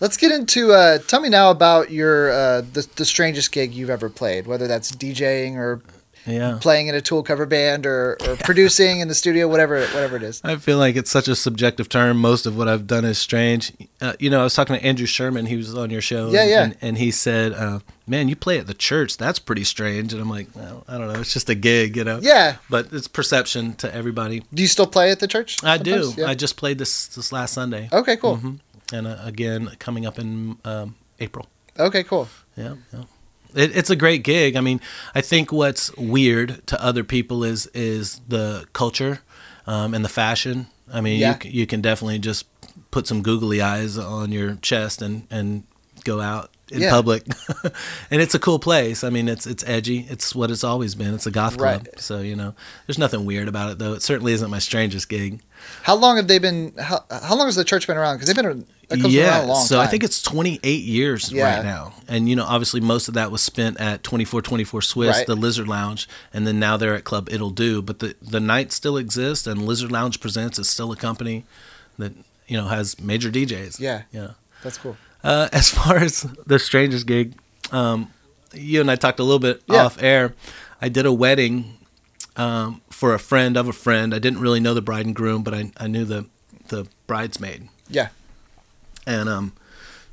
[0.00, 0.72] Let's get into.
[0.72, 4.66] Uh, tell me now about your uh, the the strangest gig you've ever played, whether
[4.66, 5.82] that's DJing or
[6.26, 6.58] Yeah.
[6.60, 10.22] playing in a Tool cover band or, or producing in the studio, whatever whatever it
[10.22, 10.40] is.
[10.44, 12.18] I feel like it's such a subjective term.
[12.18, 13.72] Most of what I've done is strange.
[14.00, 15.46] Uh, you know, I was talking to Andrew Sherman.
[15.46, 16.30] He was on your show.
[16.30, 16.62] Yeah, and, yeah.
[16.64, 19.16] And, and he said, uh, "Man, you play at the church.
[19.18, 21.20] That's pretty strange." And I'm like, well, I don't know.
[21.20, 22.20] It's just a gig, you know.
[22.22, 22.56] Yeah.
[22.70, 24.42] But it's perception to everybody.
[24.54, 25.62] Do you still play at the church?
[25.64, 26.12] I do.
[26.16, 26.26] Yeah.
[26.26, 28.36] I just played this this last Sunday, okay, cool.
[28.38, 28.58] Mhm.
[28.92, 31.46] And uh, again coming up in um, April.
[31.78, 32.28] Okay, cool.
[32.56, 33.04] Yeah, yeah.
[33.54, 34.56] It, it's a great gig.
[34.56, 34.80] I mean,
[35.14, 39.20] I think what's weird to other people is is the culture
[39.66, 40.66] um, and the fashion.
[40.92, 41.36] I mean, Yeah.
[41.44, 42.46] you you can definitely just
[42.90, 45.64] put some googly eyes on your chest and and
[46.04, 46.90] go out in Yeah.
[46.90, 47.26] public,
[48.10, 49.02] and it's a cool place.
[49.04, 50.06] I mean, it's it's edgy.
[50.08, 51.14] It's what it's always been.
[51.14, 51.86] It's a goth club.
[51.86, 52.00] Right.
[52.00, 52.54] So you know,
[52.86, 53.92] there's nothing weird about it though.
[53.94, 55.40] It certainly isn't my strangest gig.
[55.82, 56.72] How long have they been?
[56.78, 58.16] How, how long has the church been around?
[58.16, 59.86] Because they've been that club's around a long so time.
[59.86, 61.56] I think it's 28 years Yeah.
[61.56, 65.26] right now, and you know, obviously most of that was spent at 2424 Swiss, Right.
[65.26, 67.82] the Lizard Lounge, and then now they're at Club It'll Do.
[67.82, 71.44] But the the night still exists, and Lizard Lounge Presents is still a company
[71.98, 72.12] that
[72.48, 73.78] you know has major DJs.
[73.80, 74.02] Yeah.
[74.12, 74.30] yeah.
[74.62, 74.96] that's cool.
[75.22, 77.34] Uh, as far as the strangest gig,
[77.72, 78.12] um,
[78.54, 79.84] you and I talked a little bit Yeah.
[79.84, 80.34] off air.
[80.82, 81.76] I did a wedding
[82.36, 84.14] um, for a friend of a friend.
[84.14, 86.26] I didn't really know the bride and groom, but I, I knew the
[86.68, 88.08] the bridesmaid Yeah,
[89.04, 89.52] and um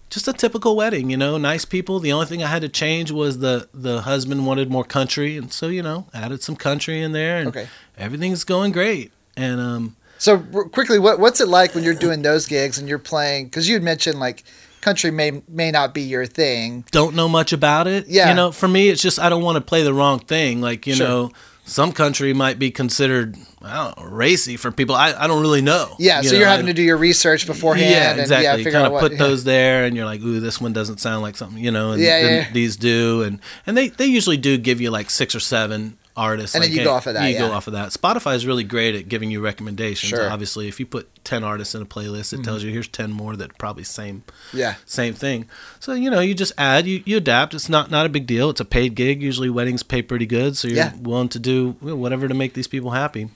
[0.09, 3.11] just a typical wedding you know nice people the only thing i had to change
[3.11, 7.11] was the the husband wanted more country and so you know added some country in
[7.11, 7.67] there and Okay.
[7.95, 12.47] everything's going great and um So quickly, what what's it like when you're doing those
[12.47, 13.45] gigs and you're playing?
[13.45, 14.43] Because you had mentioned like
[14.87, 16.83] country may may not be your thing.
[16.91, 18.29] don't know much about it Yeah.
[18.29, 20.87] you know for me it's just i don't want to play the wrong thing like
[20.87, 21.07] you Sure.
[21.07, 21.31] know
[21.65, 25.61] some country might be considered I don't know, racy for people I, I don't really
[25.61, 27.91] know Yeah, you so know, you're I- having to do your research beforehand.
[27.91, 28.45] Yeah, And, exactly.
[28.45, 29.01] yeah, you kind of what.
[29.01, 29.17] put yeah.
[29.25, 31.91] those there, and you're like, "Ooh, this one doesn't sound like something," you know.
[31.91, 32.51] And Yeah, then yeah.
[32.53, 36.55] these do, and and they they usually do give you like six or seven artists,
[36.55, 37.89] And then like, you go off of that, You go off of that.
[37.89, 40.09] Spotify is really great at giving you recommendations.
[40.09, 40.29] Sure.
[40.29, 43.35] Obviously, if you put ten artists in a playlist, it tells you here's ten more
[43.35, 45.47] that probably same Yeah, same thing.
[45.79, 47.53] So you know, you just add, you, you adapt.
[47.53, 48.49] It's not not a big deal.
[48.49, 49.21] It's a paid gig.
[49.21, 50.93] Usually, weddings pay pretty good, so you're Yeah.
[50.99, 53.29] willing to do whatever to make these people happy.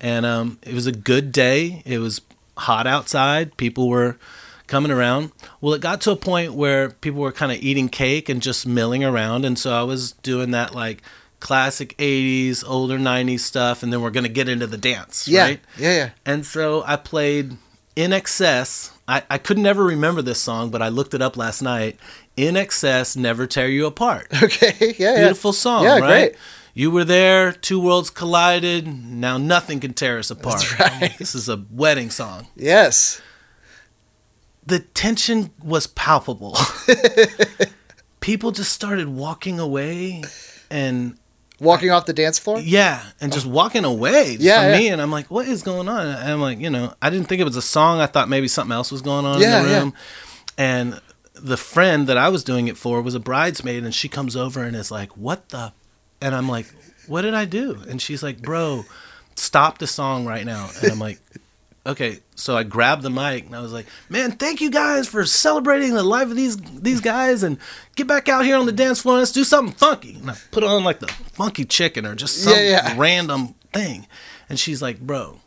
[0.00, 1.82] And um, it was a good day.
[1.84, 2.20] It was
[2.56, 3.56] hot outside.
[3.56, 4.16] People were
[4.66, 5.32] coming around.
[5.60, 8.66] Well, it got to a point where people were kind of eating cake and just
[8.66, 11.02] milling around, and so I was doing that like
[11.42, 15.42] classic 80s older 90s stuff and then we're going to get into the dance yeah,
[15.42, 16.10] right yeah, yeah.
[16.24, 17.56] and so I played
[17.96, 18.90] INXS.
[19.06, 21.98] I, I could never remember this song, but I looked it up last night.
[22.36, 24.28] INXS, Never Tear You Apart.
[24.42, 25.18] Okay, yeah, yeah.
[25.18, 26.30] Beautiful song, Yeah, right?
[26.30, 26.36] great.
[26.74, 30.64] You were there, two worlds collided, now nothing can tear us apart.
[30.78, 31.14] That's right.
[31.18, 32.46] This is a wedding song.
[32.56, 33.20] Yes.
[34.64, 36.56] The tension was palpable.
[38.20, 40.22] People just started walking away
[40.70, 41.18] and
[41.62, 42.58] Walking off the dance floor.
[42.60, 44.78] Yeah, and just walking away Yeah, from yeah.
[44.78, 47.28] me, and I'm like, "What is going on?" And I'm like, you know, I didn't
[47.28, 48.00] think it was a song.
[48.00, 49.94] I thought maybe something else was going on Yeah, in the room.
[50.58, 51.00] And
[51.34, 54.62] the friend that I was doing it for was a bridesmaid, and she comes over
[54.64, 55.72] and is like, "What the?"
[56.20, 56.66] And I'm like,
[57.06, 58.84] "What did I do?" And she's like, "Bro,
[59.36, 61.20] stop the song right now." And I'm like,
[61.86, 65.24] "Okay." So I grabbed the mic and I was like, "Man, thank you guys for
[65.24, 67.58] celebrating the life of these these guys, and
[67.96, 69.14] get back out here on the dance floor.
[69.16, 72.42] and Let's do something funky." And I put on like the funky chicken or just
[72.42, 72.94] some Yeah, yeah.
[72.96, 74.06] random thing,
[74.48, 75.40] and she's like, "Bro,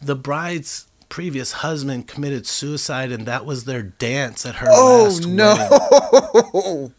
[0.00, 6.92] the bride's." Previous husband committed suicide, and that was their dance at her Oh no!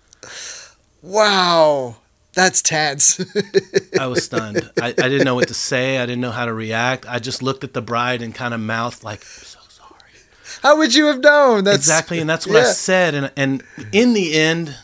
[1.02, 1.98] wow,
[2.36, 3.20] that's tense.
[4.00, 4.70] I was stunned.
[4.82, 5.98] I, I didn't know what to say.
[5.98, 7.06] I didn't know how to react.
[7.08, 10.12] I just looked at the bride and kind of mouthed like, "I'm so sorry."
[10.62, 11.64] How would you have known?
[11.64, 13.16] That's exactly, and that's what I said.
[13.16, 14.76] And and in the end,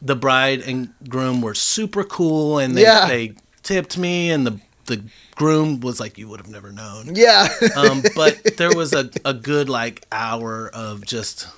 [0.00, 3.06] the bride and groom were super cool, and they, Yeah.
[3.08, 5.02] they tipped me, and the the
[5.34, 7.48] groom was like, "You would have never known." Yeah.
[7.76, 11.48] Um, but there was a, a good like hour of just,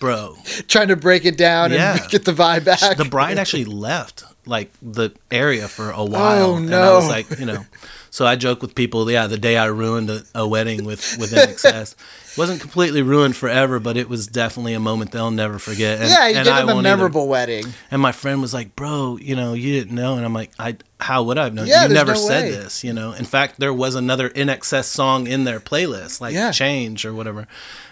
[0.00, 0.36] bro.
[0.68, 1.98] Trying to break it down Yeah.
[2.00, 2.96] and get the vibe back.
[2.96, 6.50] The bride actually left like the area for a oh, while.
[6.52, 7.64] Oh, And I was like, you know,
[8.10, 11.32] so I joke with people, yeah, the day I ruined a, a wedding with with
[11.32, 11.94] INXS.
[12.32, 16.00] It wasn't completely ruined forever, but it was definitely a moment they'll never forget.
[16.00, 16.96] And, yeah, you and give I them a won't either.
[16.96, 17.66] memorable wedding.
[17.90, 20.76] And my friend was like, "Bro, you know, you didn't know." And I'm like, "I
[20.98, 21.66] how would I have known?
[21.66, 22.50] Yeah, you never no said way.
[22.50, 23.12] this, you know.
[23.12, 26.52] In fact, there was another INXS song in their playlist, like Yeah.
[26.52, 27.46] Change or whatever.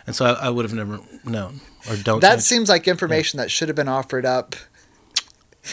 [0.07, 2.21] And so I, I would have never known or don't.
[2.21, 2.43] That change.
[2.43, 4.57] seems like information that should have been offered up.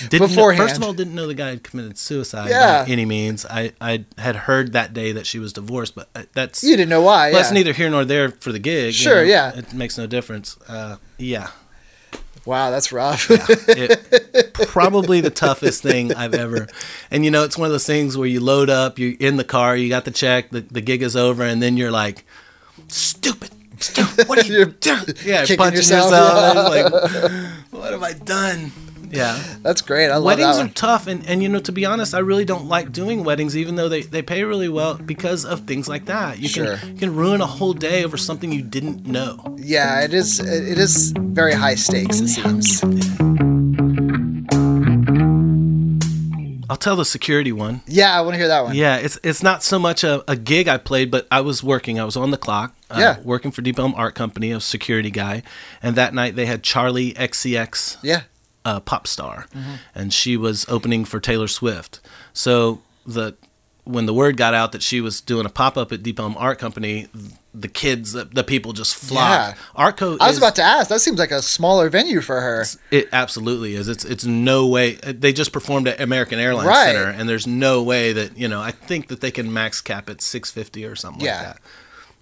[0.10, 2.84] Didn't know- first of all, didn't know the guy had committed suicide Yeah.
[2.84, 3.45] by any means.
[3.45, 6.89] I, I had heard that day that she was divorced, but uh, that's You didn't
[6.89, 7.28] know why.
[7.32, 7.54] well, that's yeah.
[7.56, 8.88] neither here nor there for the gig.
[8.88, 9.21] you Sure, know.
[9.21, 9.56] yeah.
[9.58, 10.58] it makes no difference.
[10.67, 11.47] Uh, yeah,
[12.45, 13.28] Wow, that's rough.
[13.30, 16.67] it, probably the toughest thing I've ever.
[17.12, 19.43] And you know, it's one of those things where you load up, you're in the
[19.43, 22.26] car, you got the check, the, the gig is over, and then you're like,
[22.88, 23.52] stupid.
[23.80, 24.28] Stupid.
[24.28, 25.04] What are you doing?
[25.23, 26.69] Yeah, punching yourself, yourself.
[26.69, 26.91] like,
[27.71, 28.71] what have I done?
[29.10, 29.41] Yeah.
[29.63, 30.10] that's great.
[30.10, 32.65] I love weddings are tough and, and you know to be honest i really don't
[32.67, 36.39] like doing weddings even though they, they pay really well because of things like that
[36.39, 36.78] you Sure.
[36.78, 40.39] can you can ruin a whole day over something you didn't know Yeah, it is.
[40.39, 42.20] It is very high stakes.
[42.20, 42.84] It seems.
[46.70, 48.76] i'll tell the security one Yeah, I want to hear that one.
[48.76, 52.00] yeah it's it's not so much a, a gig i played but i was working
[52.00, 53.20] i was on the clock uh, Yeah.
[53.22, 55.43] working for deep ellum art company a security guy
[55.82, 58.24] and that night they had charli xcx Yeah.
[58.67, 59.47] Uh, pop star,
[59.95, 62.01] and she was opening for Taylor Swift.
[62.34, 63.36] So the
[63.86, 66.36] when the word got out that she was doing a pop up at Deep Ellum
[66.38, 67.08] Art Company,
[67.53, 69.58] the kids, the, the people just flocked.
[69.73, 70.89] Arco, I was is, about to ask.
[70.89, 72.65] That seems like a smaller venue for her.
[72.91, 73.88] It absolutely is.
[73.88, 74.95] It's it's no way.
[74.95, 76.88] They just performed at American Airlines Right.
[76.93, 78.62] Center, and there's no way that you know.
[78.62, 81.38] I think that they can max cap at 650 or something Yeah.
[81.38, 81.62] like that.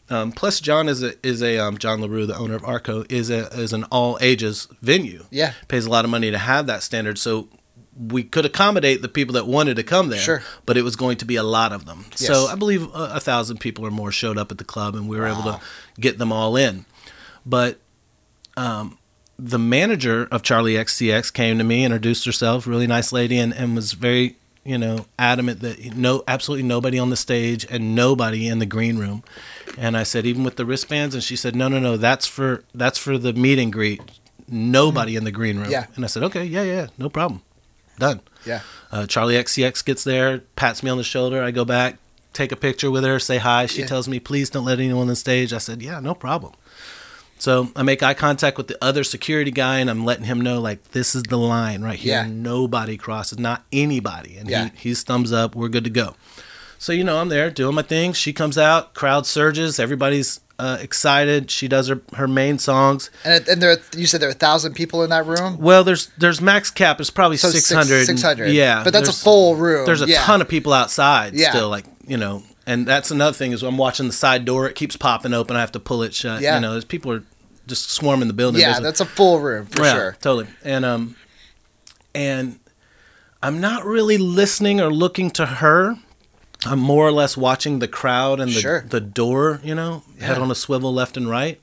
[0.09, 3.29] Um, plus, John is a is a um, John Larue, the owner of Arco, is
[3.29, 5.25] a is an all ages venue.
[5.31, 5.53] Yeah.
[5.67, 7.17] pays a lot of money to have that standard.
[7.17, 7.47] So
[7.97, 10.19] we could accommodate the people that wanted to come there.
[10.19, 10.43] Sure.
[10.65, 12.05] but it was going to be a lot of them.
[12.11, 12.27] Yes.
[12.27, 15.07] So I believe a, a thousand people or more showed up at the club, and
[15.09, 15.59] we were able to
[15.99, 16.85] get them all in.
[17.45, 17.79] But
[18.57, 18.97] um,
[19.39, 23.75] the manager of Charli XCX came to me, introduced herself, really nice lady, and, and
[23.75, 28.59] was very, you know, adamant that no, absolutely nobody on the stage and nobody in
[28.59, 29.23] the green room.
[29.77, 32.63] And I said, even with the wristbands, and she said, no, no, no, that's for
[32.73, 34.01] that's for the meet and greet.
[34.47, 35.69] Nobody in the green room.
[35.71, 35.87] Yeah.
[35.95, 37.41] And I said, okay, yeah, yeah, no problem,
[37.97, 38.21] done.
[38.45, 38.61] Yeah.
[38.91, 41.43] Uh, Charli XCX gets there, pats me on the shoulder.
[41.43, 41.97] I go back,
[42.31, 43.65] take a picture with her, say hi.
[43.65, 43.87] She Yeah.
[43.87, 45.51] tells me, please don't let anyone on the stage.
[45.51, 46.53] I said, yeah, no problem.
[47.37, 50.61] So I make eye contact with the other security guy, and I'm letting him know
[50.61, 52.13] like this is the line right here.
[52.23, 52.27] Yeah.
[52.29, 54.37] Nobody crosses, not anybody.
[54.37, 54.69] And Yeah.
[54.75, 55.53] he, he's thumbs up.
[55.55, 56.15] We're good to go.
[56.85, 58.13] So you know I'm there doing my thing.
[58.13, 61.49] She comes out, crowd surges, everybody's uh, excited.
[61.49, 63.09] She does her her main songs.
[63.23, 65.57] And, and there, you said there are a thousand people in that room.
[65.57, 68.05] Well, there's there's max cap is probably So six hundred.
[68.05, 68.51] Six hundred.
[68.51, 69.87] Yeah, but that's a full room.
[69.87, 70.21] there's a yeah.
[70.21, 71.49] ton of people outside Yeah.
[71.49, 74.75] still like you know and that's another thing is I'm watching the side door it
[74.75, 76.53] keeps popping open I have to pull it shut Yeah.
[76.53, 77.23] you know there's people are
[77.65, 80.17] just swarming the building Yeah, that's a full room for yeah, sure.
[80.21, 81.15] totally and um
[82.13, 82.59] and
[83.41, 85.97] I'm not really listening or looking to her
[86.65, 88.81] I'm more or less watching the crowd and the, Sure.
[88.87, 91.59] the door you know head on a swivel left and right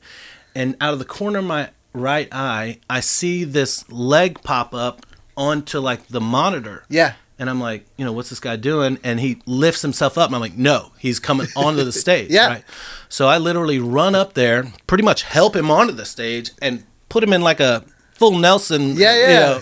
[0.55, 5.05] and out of the corner of my right eye I see this leg pop up
[5.37, 7.15] onto like the monitor Yeah.
[7.39, 8.99] and I'm like, you know, what's this guy doing?
[9.03, 12.31] And he lifts himself up, and I'm like, no, he's coming onto the stage.
[12.31, 12.47] Yeah.
[12.49, 12.65] Right?
[13.09, 17.25] So I literally run up there, pretty much help him onto the stage, and put
[17.25, 17.83] him in like a
[18.15, 18.95] full Nelson.
[18.97, 19.39] Yeah, you yeah.
[19.41, 19.61] know,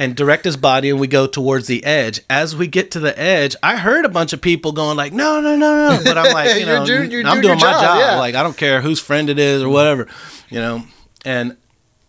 [0.00, 2.20] and direct his body, and we go towards the edge.
[2.28, 5.40] As we get to the edge, I heard a bunch of people going like, "No,
[5.40, 7.82] no, no, no!" But I'm like, you You're know, doing- I'm doing doing my job,
[7.82, 7.98] job.
[8.00, 8.18] yeah.
[8.18, 10.08] Like I don't care whose friend it is or whatever,
[10.48, 10.82] you know.
[11.24, 11.56] And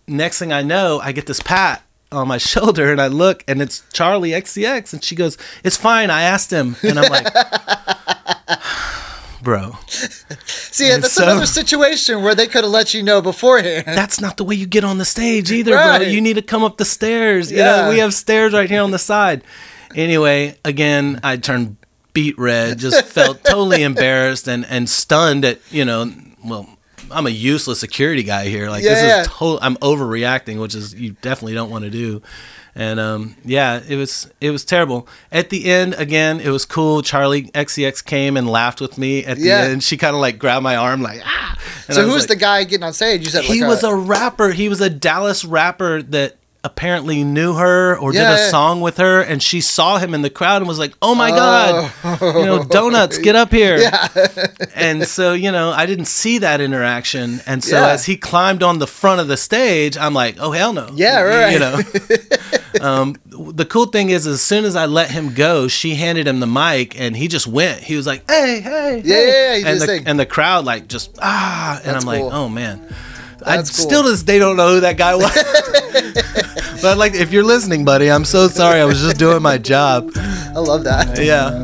[0.08, 3.62] next thing I know, I get this pat on my shoulder, and I look, and
[3.62, 6.10] it's Charli XCX, and she goes, "It's fine.
[6.10, 7.28] I asked him," and I'm like,
[9.42, 13.84] "Bro, See, And that's so- another situation where they could have let you know beforehand.
[13.88, 15.98] that's not the way you get on the stage either, bro.
[16.02, 17.52] You need to come up the stairs.
[17.52, 19.44] You know, we have stairs right here on the side."
[19.96, 21.76] Anyway, again, I turned
[22.14, 26.12] beet red, just felt totally embarrassed and and stunned at you know,
[26.44, 26.68] well.
[27.14, 28.70] I'm a useless security guy here.
[28.70, 29.22] Like Yeah, this yeah.
[29.24, 29.60] is total.
[29.62, 32.22] I'm overreacting, which is you definitely don't want to do.
[32.74, 35.08] And um, yeah, it was it was terrible.
[35.32, 37.02] At the end, again, it was cool.
[37.02, 39.62] Charli XCX came and laughed with me at the Yeah.
[39.64, 39.84] end.
[39.84, 41.58] She kind of like grabbed my arm, like ah.
[41.88, 43.22] And so I who was like- the guy getting on stage?
[43.26, 44.52] You said he like was a rapper.
[44.52, 48.50] He was a Dallas rapper that apparently knew her or Yeah, did a yeah.
[48.52, 51.32] song with her, and she saw him in the crowd and was like, "Oh my
[51.32, 54.08] god, you know, donuts, get up here!" Yeah.
[54.76, 58.78] and so you know, I didn't see that interaction, and so as he climbed on
[58.78, 61.52] the front of the stage, I'm like, "Oh hell no!" Yeah, right.
[61.54, 61.80] You know.
[62.80, 66.40] um, the cool thing is, as soon as I let him go, she handed him
[66.40, 67.82] the mic, and he just went.
[67.82, 70.26] He was like, "Hey, hey, Yeah, hey," yeah, yeah, he did and the and the
[70.26, 72.26] crowd like just ah, and That's I'm cool.
[72.28, 72.82] like, "Oh man."
[73.40, 73.90] That's I cool.
[73.90, 75.34] still to this day don't know who that guy was.
[76.84, 78.80] but like, if you're listening, buddy, I'm so sorry.
[78.80, 80.12] I was just doing my job.
[80.16, 81.18] I love that.
[81.20, 81.64] Yeah.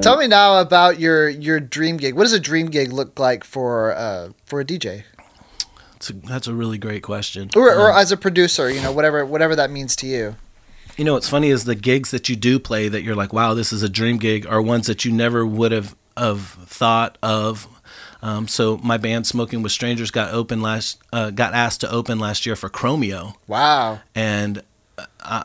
[0.00, 2.14] Tell me now about your your dream gig.
[2.14, 5.04] What does a dream gig look like for uh, for a DJ
[6.02, 7.48] That's a, that's a really great question.
[7.54, 8.68] or, or Um, as a producer?
[8.68, 10.34] You know, whatever whatever that means to you.
[10.96, 13.54] you know, what's funny is the gigs that you do play that you're like, wow,
[13.54, 17.68] this is a dream gig, are ones that you never would have have thought of.
[18.20, 22.18] Um, so my band Smoking with Strangers got open last, uh, got asked to open
[22.18, 24.00] last year for Chromeo, Wow.
[24.14, 24.62] and
[25.20, 25.44] I,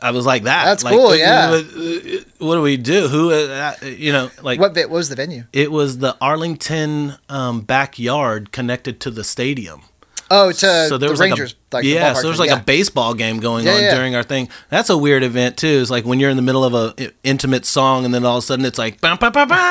[0.00, 0.64] I was like that.
[0.66, 1.50] That's Like, cool, yeah.
[1.50, 3.08] uh, What do we do?
[3.08, 5.44] Who, uh, uh, you know, like What what was the venue?
[5.52, 9.82] it was the Arlington um, backyard connected to the stadium.
[10.30, 10.56] Oh, to
[10.88, 11.54] so there the was Rangers.
[11.70, 12.60] like the a, yeah, ballpark so there was like yeah.
[12.60, 13.94] a baseball game going Yeah, on yeah.
[13.94, 14.48] during our thing.
[14.70, 15.78] That's a weird event too.
[15.82, 18.44] It's like when you're in the middle of a intimate song and then all of
[18.44, 19.70] a sudden it's like, bah, bah, bah, bah.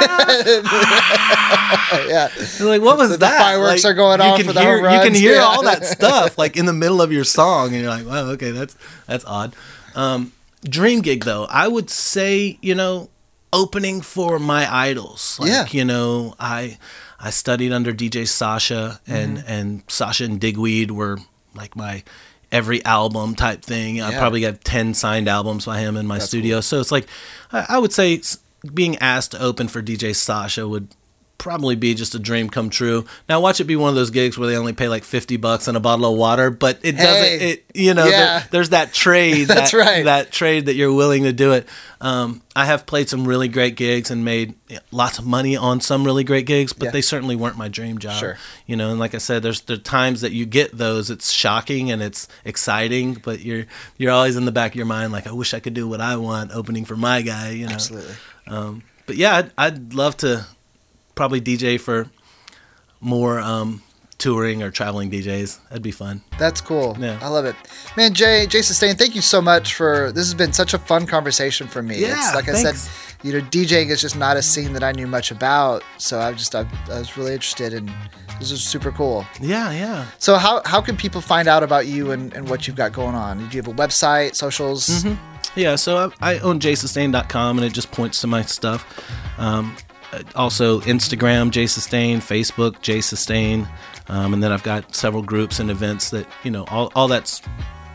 [2.08, 2.30] yeah.
[2.60, 3.40] You're like what was The that?
[3.40, 6.58] fireworks Like, are going can for the hear, You can hear all that stuff like
[6.58, 8.76] in the middle of your song, and you're like, wow, okay, that's
[9.08, 9.56] that's odd.
[9.96, 10.32] Um,
[10.64, 13.10] dream gig though, I would say you know
[13.52, 15.38] opening for my idols.
[15.40, 15.66] Like, Yeah.
[15.70, 16.78] You know, I
[17.26, 19.48] I studied under DJ Sasha, and Mm-hmm.
[19.52, 21.18] and Sasha and Digweed were
[21.56, 22.04] like my
[22.52, 24.02] every album type thing.
[24.02, 26.60] I probably got ten signed albums by him in my That's studio.
[26.62, 27.08] So it's like
[27.52, 28.22] I, I would say
[28.74, 30.90] being asked to open for DJ Sasha would
[31.38, 33.06] probably be just a dream come true.
[33.28, 35.68] Now watch it be one of those gigs where they only pay like 50 bucks
[35.68, 39.44] and a bottle of water, but it doesn't it you know there- there's that trade
[39.48, 40.06] That's that, right.
[40.06, 41.68] that trade that you're willing to do it.
[42.00, 44.56] Um, I have played some really great gigs and made
[44.92, 46.92] lots of money on some really great gigs, but Yeah.
[46.92, 48.20] they certainly weren't my dream job.
[48.20, 48.38] Sure.
[48.66, 51.10] You know, and like I said, there's the times that you get those.
[51.10, 53.66] It's shocking and it's exciting, but you're
[53.98, 56.00] you're always in the back of your mind like, I wish I could do what
[56.00, 57.50] I want, opening for my guy.
[57.52, 58.16] You know, Absolutely.
[58.48, 60.46] um, but yeah, I'd, I'd love to
[61.16, 62.10] probably DJ for
[63.00, 63.82] more um,
[64.18, 65.60] touring or traveling DJs.
[65.70, 66.22] That'd be fun.
[66.40, 66.96] That's cool.
[67.00, 67.20] Yeah.
[67.22, 67.56] I love it.
[67.98, 71.06] Man, Jay, Jay Sustain, thank you so much for this has been such a fun
[71.06, 72.00] conversation for me.
[72.00, 72.76] Yeah, it's like I said,
[73.24, 75.84] you know, DJing is just not a scene that I knew much about.
[75.98, 77.92] So I've just I, I was really interested and
[78.40, 79.26] this is super cool.
[79.42, 80.06] Yeah, yeah.
[80.20, 83.16] So how how can people find out about you and, and what you've got going
[83.16, 83.38] on?
[83.50, 84.88] Do you have a website, socials?
[84.88, 85.60] Mm-hmm.
[85.60, 88.86] Yeah, so I, I own jaysustain.com and it just points to my stuff.
[89.38, 89.76] Um,
[90.36, 93.68] also, Instagram, Jay Sustain, Facebook, jsustain.
[94.08, 97.42] Um, and then I've got several groups and events that, you know, all, all that's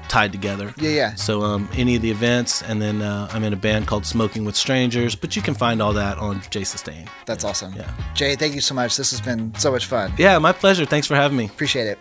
[0.08, 0.72] tied together.
[0.78, 1.14] Yeah, yeah.
[1.14, 4.44] So um, any of the events, and then uh, I'm in a band called Smoking
[4.44, 7.06] with Strangers, but you can find all that on Jay Sustain.
[7.26, 7.74] That's awesome.
[7.74, 7.90] Yeah.
[8.14, 8.96] Jay, thank you so much.
[8.96, 10.12] This has been so much fun.
[10.16, 10.86] Yeah, my pleasure.
[10.86, 11.44] Thanks for having me.
[11.44, 11.98] Appreciate it.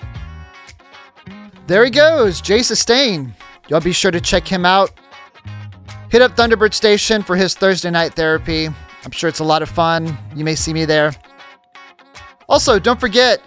[1.68, 3.36] There he goes, Jay Sustain.
[3.68, 4.92] Y'all be sure to check him out.
[6.10, 8.70] Hit up Thunderbird Station for his Thursday night therapy.
[9.08, 10.18] I'm sure it's a lot of fun.
[10.36, 11.14] You may see me there.
[12.50, 13.42] Also, don't forget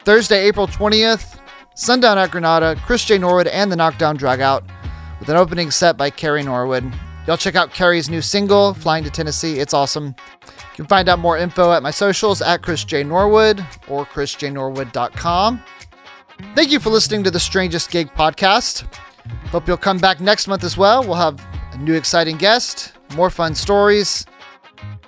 [0.00, 1.40] Thursday, April 20th,
[1.74, 3.16] Sundown at Granada, Chris J.
[3.16, 4.62] Norwood and the Knockdown Dragout
[5.18, 6.84] with an opening set by Carrie Norwood.
[7.26, 9.58] Y'all check out Carrie's new single, Flying to Tennessee.
[9.58, 10.14] It's awesome.
[10.44, 13.02] You can find out more info at my socials at Chris J.
[13.02, 15.62] Norwood or chrisjnorwood.com.
[16.54, 18.84] Thank you for listening to the Strangest Gig podcast.
[19.46, 21.02] Hope you'll come back next month as well.
[21.02, 24.26] We'll have a new exciting guest, more fun stories.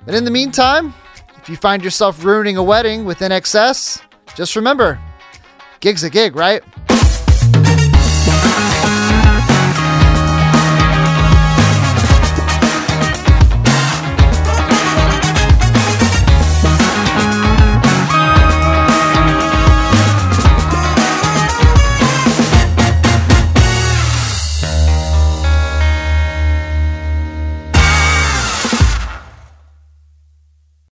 [0.05, 0.95] But in the meantime,
[1.37, 4.03] if you find yourself ruining a wedding with INXS,
[4.35, 4.99] just remember,
[5.81, 6.63] gig's a gig, right?